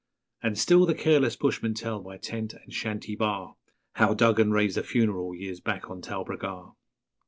And 0.41 0.57
still 0.57 0.87
the 0.87 0.95
careless 0.95 1.35
bushmen 1.35 1.75
tell 1.75 1.99
by 1.99 2.17
tent 2.17 2.55
and 2.55 2.73
shanty 2.73 3.15
bar 3.15 3.55
How 3.97 4.15
Duggan 4.15 4.49
raised 4.49 4.79
a 4.79 4.81
funeral 4.81 5.35
years 5.35 5.59
back 5.59 5.91
on 5.91 6.01
Talbragar. 6.01 6.73